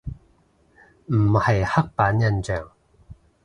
[1.05, 2.71] 唔係刻板印象